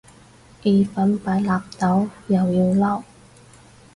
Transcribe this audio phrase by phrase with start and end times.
[0.63, 3.03] 意粉擺納豆又要嬲